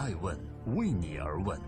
[0.00, 0.34] 爱问
[0.76, 1.60] 为你而问。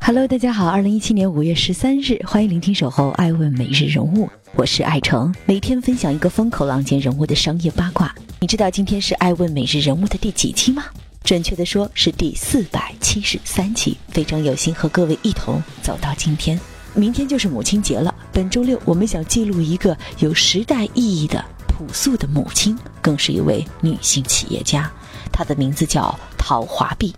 [0.00, 8.12] Hello，大家好，二零一七年五月十三日，欢迎聆听守候爱问每日人物，我是爱成，每天分享一个风口浪尖人物的商业八卦。
[8.40, 10.86] 你知道今天是爱问每日人物的第几期吗？
[11.22, 16.58] 准确的说是第四百七十三期，非常有幸和各位一同走到今天。
[16.94, 21.42] 明天就是母亲节了，本周六我们想记录一个有时代意义的
[21.82, 24.90] 朴素的母亲，更是一位女性企业家，
[25.32, 27.12] 她的名字叫陶华碧。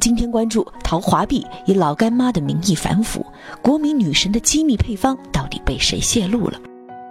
[0.00, 3.24] 今天关注陶华碧以老干妈的名义反腐，
[3.62, 6.58] 国民女神的机密配方到底被谁泄露了？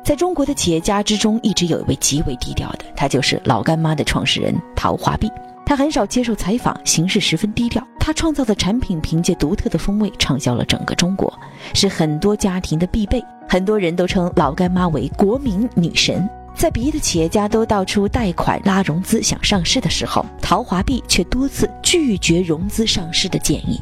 [0.04, 5.32] 在中国的企业家之中，一直有一位极为低调的，她就是老干妈的创始人陶华碧。
[5.72, 7.82] 他很少接受采访，行事十分低调。
[7.98, 11.34] 他创造的产品凭借独特的风味畅销了整个中国，
[11.74, 13.24] 是很多家庭的必备。
[13.48, 16.30] 很多人都称老干妈为国民女神。
[16.54, 23.80] 在别的企业家都到处贷款拉融资想上市的时候，陶华碧却多次拒绝融资上市的建议。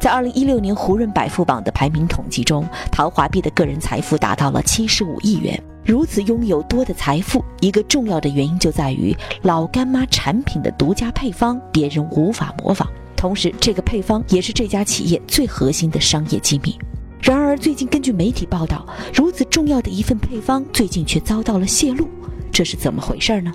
[0.00, 5.62] 在二零一六年胡润百富榜的排名统计中，陶华碧的个人财富达到了七十五亿元。
[5.88, 12.86] 如此拥有多的财富，一个重要的原因就在于老干妈产品的独家配方，别人无法模仿。
[13.16, 16.78] 同时，这个配方也是这家企业最核心的商业机密。
[17.22, 22.06] 然而，最近根据媒体报道，如此重要的一份配方，最近却遭到了泄露，
[22.52, 23.50] 这是怎么回事呢？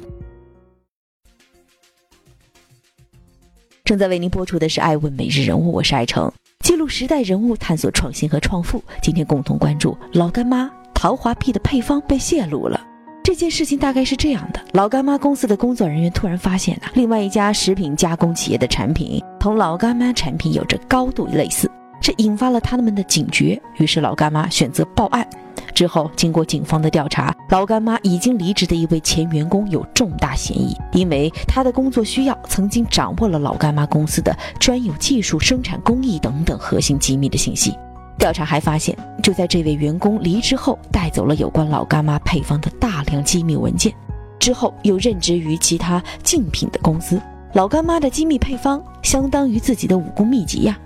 [3.84, 8.84] 正在为您播出的是《爱问每日人物》，我是爱成，记录时代人物，探索创新和创富。
[9.04, 10.68] 今天共同关注老干妈
[11.04, 12.80] 陶华碧的配方被泄露了。
[13.22, 23.62] 这件事情大概是这样的：老干妈公司的工作人员突然发现呢，另外一家食品加工企业的产品同老干妈产品有着高度类似，这引发了他们的警觉。
[23.80, 25.28] 于是老干妈选择报案。
[25.76, 37.76] 之后，经过警方的调查，老干妈已经离职的一位前员工有重大嫌疑，因为他的工作需要曾经掌握了老干妈公司的专有技术、生产工艺等等核心机密的信息。
[38.18, 43.94] 调查还发现，就在这位员工离职后，带走了有关老干妈配方的大量机密文件，
[44.40, 47.22] 之后又任职于其他竞品的公司。
[47.54, 50.78] 老干妈的机密配方相当于自己的武功秘籍呀。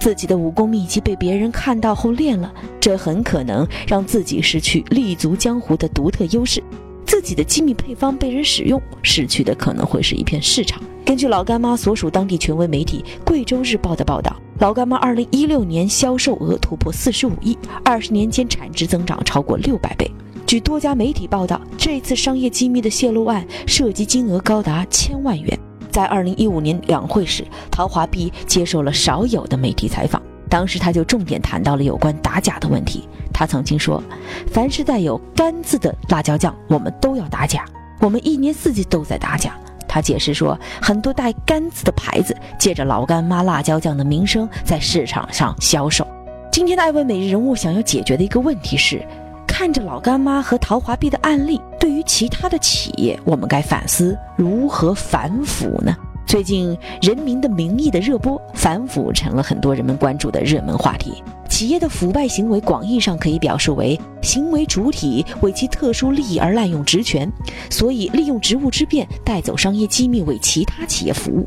[0.00, 6.62] 自己的武功秘籍被别人看到后练了，这很可能让自己失去立足江湖的独特优势。
[7.04, 10.80] 自己的机密配方被人使用，失去的可能会是一片市场。
[11.04, 20.10] 根据老干妈所属当地权威媒体《贵州日报》的报道，老干妈2016年销售额突破45亿，二十年间产值增长超过600倍。
[20.44, 25.56] 据多家媒体报道，这次商业机密的泄露案涉及金额高达千万元。
[25.92, 30.20] 在二零一五年两会时，陶华碧接受了少有的媒体采访。
[30.48, 33.06] 当时他就重点谈到了有关打假的问题。
[33.32, 34.02] 他曾经说
[34.50, 37.64] ：“凡是带有‘干’字的辣椒酱，我们都要打假。
[38.00, 39.56] 我们一年四季都在打假。”
[39.88, 46.06] 他解释说，很多带“干”字的牌子，借着老干妈辣椒酱的名声，在市场上销售。
[46.52, 49.02] 今天的爱问每日人物想要解决的一个问题是。
[49.46, 55.96] 看着老干妈和陶华碧的案例，对于其他的企业，我们该反思如何反腐呢？
[56.24, 61.24] 最近《人民的名义》的热播，反腐成了很多人们关注的热门话题。
[61.58, 67.28] 企业的腐败行为，广义上可以表示为行为主体为其特殊利益而滥用职权，
[67.68, 71.44] 所以利用职务之便带走商业机密为其他企业服务，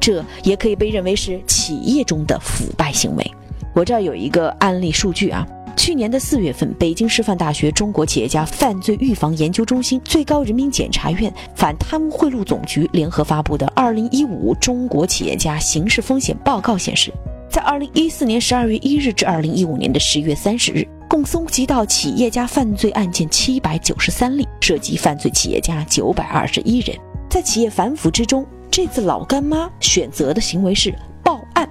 [0.00, 3.24] 这也可以被认为是企业中的腐败行为。
[3.72, 5.46] 我这儿有一个案例数据啊。
[5.76, 17.12] 去年的四月份，北京师范大学中国企业家犯罪预防研究中心、最高人民检察院反贪污贿赂总局联合发布的《二零一五中国企业家刑事风险报告》显示，
[17.52, 26.96] 在二零一四年十二月一日至二零一五年的十月三十日，共搜集到企业家犯罪案件七百九十三例，涉及犯罪企业家九百二十一人。
[27.28, 31.68] 在企业反腐之中，这次老干妈选择的行为是报案。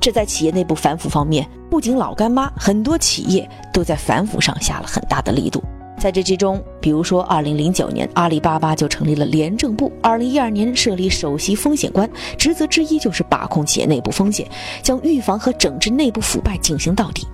[0.00, 5.60] 这在企业内部反腐方面，不仅老干妈，很多企业都在反腐上下了很大的力度。
[6.00, 12.08] 在这之中，比如说，二零零九年，阿里巴巴就成立了廉政部；二零一二年设立首席风险官，
[12.38, 14.48] 职责之一就是把控企业内部风险，
[14.82, 17.26] 将预防和整治内部腐败进行到底。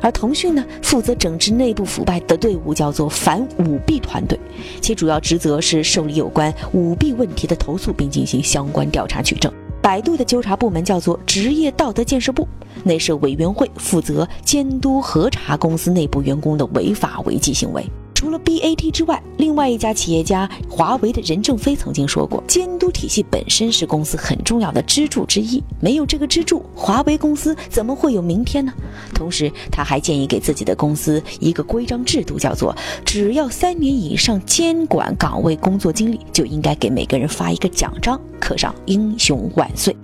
[0.00, 4.40] 而腾讯呢，负责整治内部腐败的队伍叫做反舞弊团队，
[4.80, 9.52] 其主要职责是受理有关舞弊问题的投诉，并进行相关调查取证。
[9.82, 12.48] 百度的纠察部门叫做职业道德建设部，
[12.84, 17.84] 内设委员会，负责监督核查公司内部员工的违法违纪行为。
[18.24, 28.72] 除了 BAT 之外，另外一家企业家华为的任正非曾经说过，监督体系本身是公司很重要的支柱之一，没有这个支柱，华为公司怎么会有明天呢？
[29.14, 32.74] 同时，他还建议给自己的公司一个规章制度，叫做
[33.04, 39.94] 只要三年以上监管岗位工作经历，就应该给每个人发一个奖章，刻上“英雄万岁”。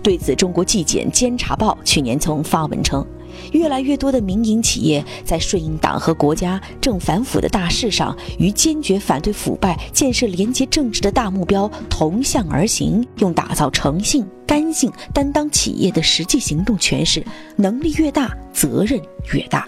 [0.00, 3.04] 对此，中国纪检监察报去年曾发文称。
[3.52, 17.24] 越来越多的民营企业在顺应党和国家正反腐的大势上，与坚决反对腐败、建设廉洁正直的大目标同向而行，用打造诚信、干净、担当企业的实际行动诠释：
[17.56, 19.00] 能力越大，责任
[19.32, 19.66] 越大。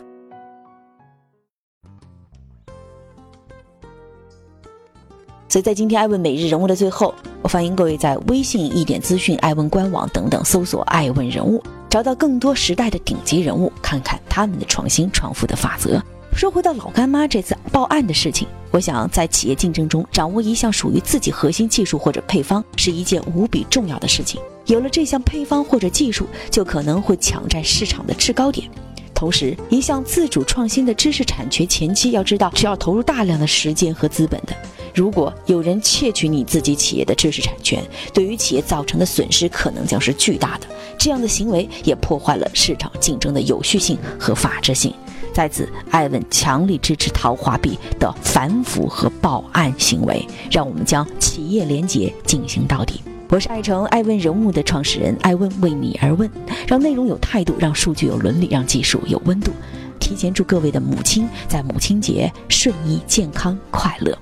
[5.48, 11.62] 所以在今天爱问每日人物的最后，我欢迎各位在微信、一点资讯、爱问官网等等搜索“爱问人物”。
[11.96, 15.98] 找到更多时代的顶级人物，看看他们的创新创富的法则。
[16.34, 24.38] 说回到老干妈这次报案的事情，我想在企业竞争中掌握一项属于自己核心技术或者配方是一件无比重要的事情。
[24.66, 28.70] 有了这项配方或者技术，就可能会抢占市场的制高点。
[29.14, 34.54] 同时，一项自主创新的知识产权前期要知道是要投入大量的时间和资本的。
[34.94, 37.82] 如果有人窃取你自己企业的知识产权，
[38.12, 40.66] 对于企业造成的损失可能将是巨大的。
[40.98, 44.94] 这样的行为也破坏了市场竞争的有序性和法治性。
[45.32, 53.02] 在此，艾文强力支持陶华碧的反腐和报案行为，让我们将企业廉洁进行到底。
[53.28, 56.30] 我是艾诚，艾问人物的创始人，艾问为你而问，
[56.66, 59.52] 让内容有态度，让数据有伦理，让技术有温度。
[59.98, 64.16] 提前祝各位的母亲在母亲节顺意、健康、快乐。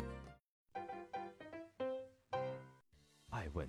[3.31, 3.69] 爱问